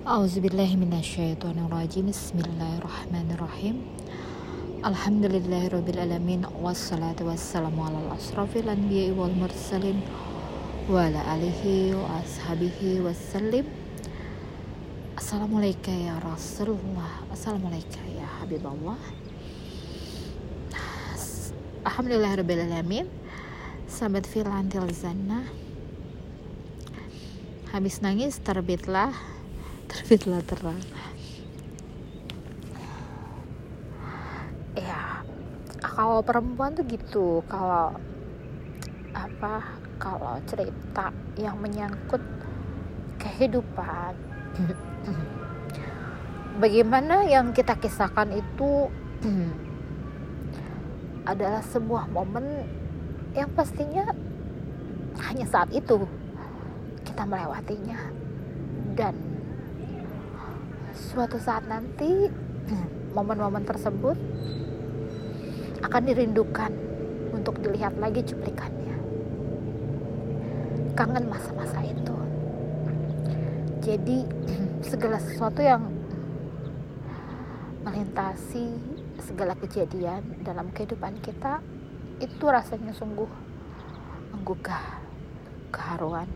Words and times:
A'udzubillahiminasyaitonirrajim 0.00 2.08
Bismillahirrahmanirrahim. 2.08 3.84
Alhamdulillahirrabbilalamin 4.80 6.48
Wassalatu 6.56 7.28
wassalamu 7.28 7.84
ala 7.84 8.16
asrafil 8.16 8.64
anbiya 8.64 9.12
wal 9.12 9.36
mursalin 9.36 10.00
Wa 10.88 11.04
ala 11.04 11.20
alihi 11.36 11.92
wa 11.92 12.16
ashabihi 12.16 13.04
wassalim. 13.04 13.68
Assalamualaikum 15.20 15.92
ya 15.92 16.16
Rasulullah. 16.24 17.20
Assalamualaikum 17.28 18.00
ya 18.16 18.24
Habibullah. 18.40 18.96
Alhamdulillahirrabbilalamin 21.84 23.04
Sahabat 23.84 24.24
filantil 24.24 24.88
zannah 24.96 25.44
Habis 27.76 28.00
nangis 28.00 28.40
terbitlah 28.40 29.39
terbitlah 29.90 30.42
terang 30.46 30.78
ya 34.78 35.20
kalau 35.80 36.22
perempuan 36.22 36.72
tuh 36.72 36.86
gitu. 36.86 37.42
Kalau 37.50 37.92
apa 39.10 39.76
kalau 39.98 40.38
cerita 40.46 41.12
yang 41.36 41.58
menyangkut 41.58 42.22
kehidupan. 43.20 44.16
Bagaimana 46.60 47.24
yang 47.28 47.52
kita 47.52 47.76
kisahkan 47.76 48.32
itu 48.32 48.88
adalah 51.24 51.60
sebuah 51.64 52.08
momen 52.12 52.64
yang 53.36 53.48
pastinya 53.52 54.08
hanya 55.20 55.46
saat 55.48 55.68
itu 55.72 56.04
kita 57.04 57.28
melewatinya. 57.28 57.98
Dan 58.96 59.14
suatu 61.10 61.42
saat 61.42 61.66
nanti 61.66 62.30
momen-momen 63.18 63.66
tersebut 63.66 64.14
akan 65.82 66.02
dirindukan 66.06 66.70
untuk 67.34 67.58
dilihat 67.58 67.98
lagi 67.98 68.22
cuplikannya. 68.22 68.94
Kangen 70.94 71.26
masa-masa 71.26 71.82
itu. 71.82 72.14
Jadi 73.82 74.22
segala 74.90 75.18
sesuatu 75.18 75.58
yang 75.58 75.82
melintasi 77.82 78.70
segala 79.18 79.58
kejadian 79.58 80.46
dalam 80.46 80.70
kehidupan 80.70 81.18
kita 81.26 81.58
itu 82.22 82.44
rasanya 82.46 82.94
sungguh 82.94 83.26
menggugah 84.30 85.02
keharuan. 85.74 86.30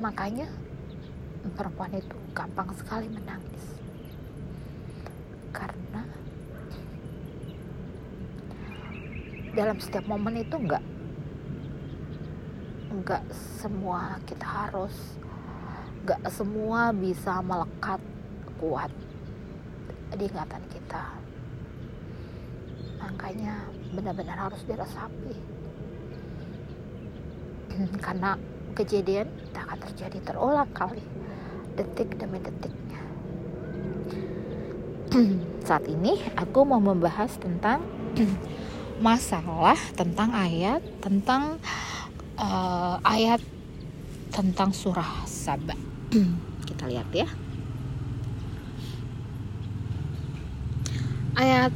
Makanya 0.00 0.50
perempuan 1.56 1.92
itu 1.96 2.16
gampang 2.36 2.68
sekali 2.76 3.08
menangis. 3.08 3.64
Karena 5.50 6.04
dalam 9.56 9.76
setiap 9.80 10.04
momen 10.06 10.44
itu 10.44 10.54
enggak 10.54 10.84
enggak 12.90 13.24
semua 13.58 14.18
kita 14.26 14.46
harus 14.46 14.94
enggak 16.04 16.22
semua 16.30 16.94
bisa 16.94 17.40
melekat 17.42 18.00
kuat 18.60 18.92
di 20.14 20.24
ingatan 20.28 20.64
kita. 20.70 21.04
Makanya 23.00 23.64
benar-benar 23.96 24.50
harus 24.50 24.62
diresapi 24.68 25.34
karena 28.04 28.36
kejadian 28.74 29.26
tak 29.50 29.66
akan 29.66 29.78
terjadi 29.90 30.18
terulang 30.22 30.70
kali 30.70 31.02
detik 31.76 32.18
demi 32.18 32.38
detiknya. 32.42 33.02
Saat 35.66 35.86
ini 35.90 36.18
aku 36.38 36.66
mau 36.66 36.78
membahas 36.82 37.34
tentang 37.38 37.82
masalah 39.06 39.78
tentang 39.96 40.30
ayat 40.34 40.84
tentang 41.00 41.56
uh, 42.38 42.96
ayat 43.02 43.40
tentang 44.30 44.70
surah 44.70 45.26
Saba. 45.26 45.74
Kita 46.68 46.86
lihat 46.86 47.10
ya. 47.10 47.28
Ayat 51.40 51.72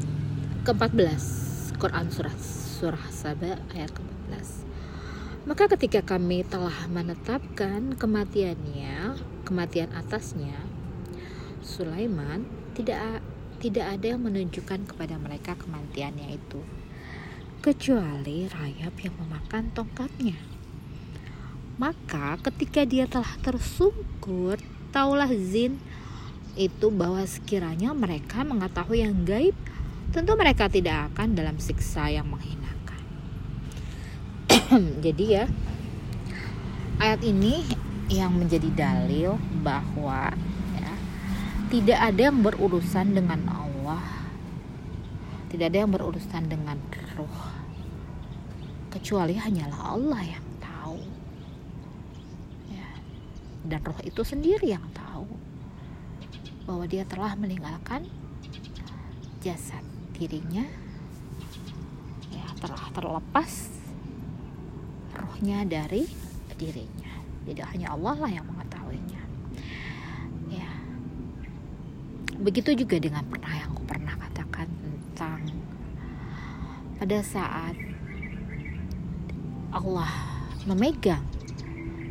ke-14 0.69 1.25
Quran 1.81 2.06
surah 2.12 2.34
surah 2.84 3.05
Saba 3.09 3.56
ayat 3.72 3.91
ke-14. 3.97 4.65
Maka 5.44 5.69
ketika 5.76 6.00
kami 6.00 6.41
telah 6.44 6.88
menetapkan 6.88 7.97
kematiannya, 8.00 9.16
kematian 9.44 9.93
atasnya, 9.93 10.56
Sulaiman 11.60 12.49
tidak 12.72 13.21
tidak 13.60 13.87
ada 13.97 14.16
yang 14.16 14.25
menunjukkan 14.25 14.91
kepada 14.91 15.16
mereka 15.16 15.55
kematiannya 15.56 16.37
itu, 16.37 16.60
kecuali 17.60 18.50
rayap 18.50 18.94
yang 19.00 19.15
memakan 19.21 19.71
tongkatnya. 19.72 20.37
Maka 21.77 22.41
ketika 22.50 22.82
dia 22.88 23.05
telah 23.05 23.31
tersungkur, 23.41 24.59
taulah 24.91 25.31
Zin 25.31 25.78
itu 26.59 26.87
bahwa 26.91 27.25
sekiranya 27.28 27.93
mereka 27.93 28.43
mengetahui 28.43 29.05
yang 29.05 29.22
gaib, 29.22 29.56
tentu 30.11 30.32
mereka 30.34 30.66
tidak 30.66 31.15
akan 31.15 31.37
dalam 31.37 31.56
siksa 31.61 32.11
yang 32.11 32.26
menghina. 32.26 32.65
jadi 35.05 35.25
ya 35.25 35.44
ayat 36.99 37.21
ini 37.26 37.62
yang 38.14 38.32
menjadi 38.38 38.70
dalil 38.70 39.34
bahwa 39.66 40.30
ya, 40.78 40.92
tidak 41.70 41.98
ada 41.98 42.20
yang 42.30 42.38
berurusan 42.47 43.10
dengan 43.10 43.42
Allah. 43.50 44.06
Tidak 45.50 45.66
ada 45.70 45.78
yang 45.86 45.91
berurusan 45.91 46.47
dengan 46.47 46.78
roh. 47.19 47.41
Kecuali 48.91 49.34
hanyalah 49.34 49.98
Allah 49.98 50.22
yang 50.22 50.47
tahu. 50.62 50.98
Ya. 52.70 52.88
dan 53.66 53.80
roh 53.82 53.98
itu 54.06 54.22
sendiri 54.22 54.75
yang 54.75 54.86
tahu 54.94 55.26
bahwa 56.66 56.86
dia 56.86 57.02
telah 57.06 57.34
meninggalkan 57.34 58.06
jasad 59.42 59.82
dirinya. 60.14 60.66
Ya 62.31 62.46
telah 62.62 62.91
terlepas 62.94 63.70
rohnya 65.14 65.62
dari 65.66 66.06
dirinya 66.58 67.13
tidak 67.44 67.66
hanya 67.77 67.93
Allah 67.93 68.16
lah 68.16 68.31
yang 68.32 68.47
mengetahuinya. 68.49 69.22
Ya. 70.49 70.71
Begitu 72.41 72.72
juga 72.84 72.97
dengan 72.97 73.25
pernah 73.28 73.53
yang 73.53 73.69
aku 73.72 73.84
pernah 73.84 74.15
katakan 74.16 74.69
tentang 74.81 75.41
pada 76.97 77.19
saat 77.21 77.77
Allah 79.75 80.12
memegang 80.65 81.27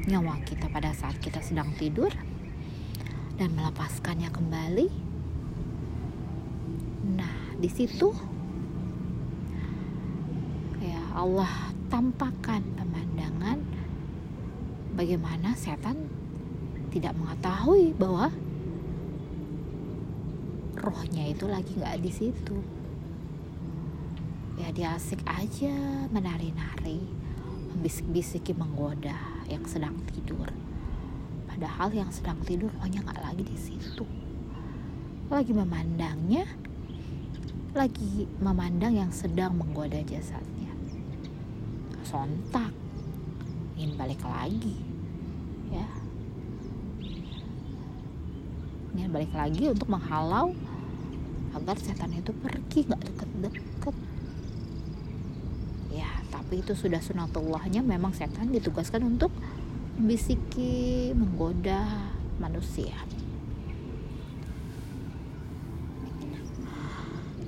nyawa 0.06 0.38
kita 0.44 0.68
pada 0.70 0.92
saat 0.94 1.18
kita 1.18 1.42
sedang 1.42 1.72
tidur 1.80 2.12
dan 3.42 3.50
melepaskannya 3.58 4.30
kembali. 4.30 4.88
Nah 7.18 7.58
di 7.58 7.70
situ 7.72 8.14
ya 10.84 11.02
Allah 11.18 11.50
tampakkan 11.90 12.62
bagaimana 15.04 15.52
setan 15.60 16.00
tidak 16.88 17.12
mengetahui 17.20 17.92
bahwa 18.00 18.32
rohnya 20.80 21.28
itu 21.28 21.44
lagi 21.44 21.76
nggak 21.76 22.00
di 22.00 22.08
situ. 22.08 22.56
Ya 24.56 24.72
dia 24.72 24.96
asik 24.96 25.20
aja 25.28 26.08
menari-nari 26.08 27.04
membisik-bisiki 27.76 28.56
menggoda 28.56 29.44
yang 29.52 29.68
sedang 29.68 30.00
tidur. 30.16 30.48
Padahal 31.52 31.92
yang 31.92 32.08
sedang 32.08 32.40
tidur 32.48 32.72
rohnya 32.80 33.04
nggak 33.04 33.28
lagi 33.28 33.44
di 33.44 33.60
situ. 33.60 34.08
Lagi 35.28 35.52
memandangnya 35.52 36.48
lagi 37.76 38.24
memandang 38.40 38.96
yang 38.96 39.12
sedang 39.12 39.52
menggoda 39.60 40.00
jasadnya. 40.08 40.72
Sontak 42.08 42.72
ingin 43.76 44.00
balik 44.00 44.24
lagi 44.24 44.94
ya 45.74 45.88
ingin 48.94 49.10
balik 49.10 49.34
lagi 49.34 49.66
untuk 49.70 49.90
menghalau 49.90 50.54
agar 51.54 51.78
setan 51.82 52.14
itu 52.14 52.30
pergi 52.34 52.86
nggak 52.86 53.02
deket-deket. 53.02 53.96
Ya 55.94 56.10
tapi 56.30 56.62
itu 56.62 56.74
sudah 56.78 57.02
sunatullahnya 57.02 57.82
memang 57.82 58.14
setan 58.14 58.54
ditugaskan 58.54 59.06
untuk 59.06 59.34
membisiki 59.98 61.14
menggoda 61.14 62.10
manusia. 62.38 62.94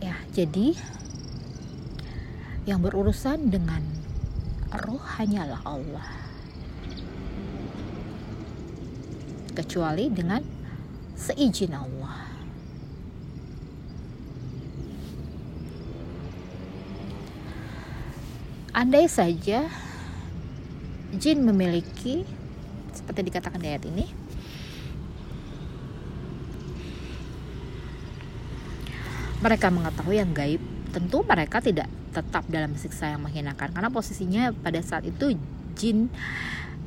Ya 0.01 0.17
jadi 0.33 0.77
yang 2.65 2.81
berurusan 2.81 3.53
dengan 3.53 3.81
roh 4.85 5.01
hanyalah 5.01 5.61
Allah. 5.65 6.09
Kecuali 9.55 10.11
dengan 10.11 10.54
seizin 11.15 11.73
Allah. 11.73 12.27
Andai 18.75 19.07
saja 19.07 19.71
jin 21.15 21.47
memiliki 21.47 22.27
seperti 22.91 23.31
dikatakan 23.31 23.63
di 23.63 23.71
ayat 23.71 23.87
ini 23.87 24.05
mereka 29.39 29.71
mengetahui 29.71 30.19
yang 30.19 30.35
gaib 30.35 30.59
tentu 30.91 31.23
mereka 31.23 31.63
tidak 31.63 31.87
tetap 32.11 32.47
dalam 32.51 32.75
siksa 32.75 33.15
yang 33.15 33.23
menghinakan 33.23 33.71
karena 33.71 33.91
posisinya 33.91 34.51
pada 34.51 34.79
saat 34.79 35.07
itu 35.07 35.35
jin 35.75 36.11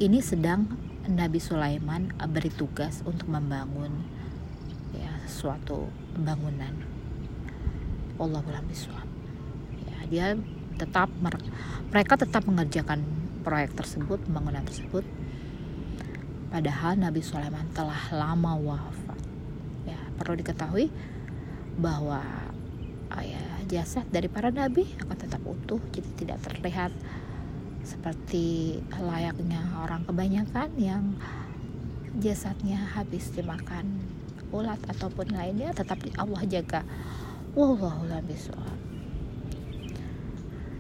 ini 0.01 0.21
sedang 0.21 0.65
Nabi 1.09 1.41
Sulaiman 1.41 2.13
beri 2.29 2.53
tugas 2.53 3.01
untuk 3.09 3.33
membangun 3.33 4.18
suatu 5.29 5.93
bangunan 6.17 6.73
Allah 8.19 8.43
ya 9.87 9.99
dia 10.11 10.27
tetap 10.79 11.13
mereka 11.91 12.15
tetap 12.19 12.43
mengerjakan 12.47 13.03
proyek 13.43 13.75
tersebut 13.75 14.23
pembangunan 14.27 14.63
tersebut. 14.67 15.07
Padahal 16.49 16.97
Nabi 16.97 17.21
Sulaiman 17.21 17.67
telah 17.77 18.09
lama 18.15 18.57
wafat. 18.57 19.21
Ya 19.85 20.01
perlu 20.17 20.39
diketahui 20.41 20.89
bahwa 21.79 22.23
oh 23.09 23.25
jasad 23.69 24.05
dari 24.09 24.27
para 24.33 24.49
nabi 24.49 24.89
akan 25.05 25.17
tetap 25.17 25.43
utuh 25.45 25.81
jadi 25.93 26.11
tidak 26.17 26.39
terlihat 26.45 26.93
seperti 27.85 28.81
layaknya 28.97 29.61
orang 29.81 30.05
kebanyakan 30.09 30.73
yang 30.77 31.05
jasadnya 32.19 32.81
habis 32.97 33.31
dimakan 33.33 34.03
ulat 34.51 34.81
ataupun 34.89 35.33
lainnya 35.33 35.73
tetap 35.77 36.01
Allah 36.17 36.43
jaga. 36.49 36.81
Wallahu 37.53 38.07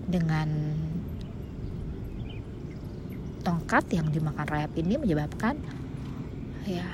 dengan 0.08 0.48
tongkat 3.44 3.92
yang 3.92 4.08
dimakan 4.08 4.48
rayap 4.48 4.72
ini 4.80 4.96
menyebabkan 4.96 5.60
ya 6.64 6.84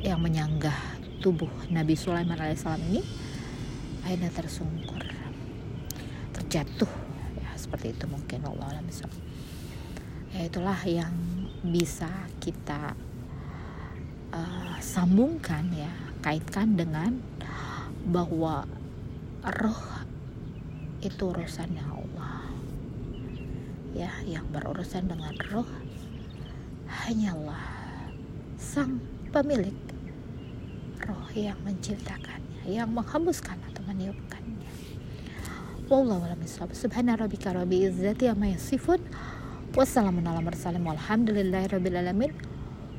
yang 0.00 0.22
menyanggah 0.22 0.74
tubuh 1.20 1.50
Nabi 1.68 1.98
Sulaiman 1.98 2.38
alaihissalam 2.38 2.80
ini 2.90 3.02
akhirnya 4.06 4.30
tersungkur 4.32 5.04
terjatuh. 6.32 6.88
Ya 7.36 7.50
seperti 7.58 7.92
itu 7.92 8.06
mungkin. 8.08 8.46
Allah 8.46 8.80
ya 10.30 10.46
itulah 10.46 10.78
yang 10.86 11.12
bisa 11.66 12.08
kita 12.38 12.94
sambungkan 14.80 15.68
ya 15.70 15.92
kaitkan 16.24 16.76
dengan 16.76 17.20
bahwa 18.08 18.64
roh 19.44 19.84
itu 21.00 21.32
urusannya 21.32 21.84
Allah. 21.84 22.34
Ya 23.92 24.12
yang 24.24 24.48
berurusan 24.52 25.08
dengan 25.08 25.36
roh 25.52 25.68
hanyalah 26.88 27.64
sang 28.60 29.00
pemilik 29.32 29.76
roh 31.04 31.28
yang 31.32 31.56
menciptakannya 31.64 32.68
yang 32.68 32.92
menghembuskan 32.92 33.56
atau 33.72 33.82
meniupkannya. 33.88 34.68
Wallahu 35.90 36.22
a'lam 36.22 36.40
subhana 36.70 37.18
rabbika 37.18 37.50
rabbil 37.50 37.90
izzati 37.90 38.30
amma 38.30 38.54
yasifun. 38.54 39.02
Wassalamun 39.74 40.22
ala 40.26 40.42
mursalin. 40.42 40.82
Walhamdulillahi 40.86 41.66
rabbil 41.70 41.98
alamin 41.98 42.30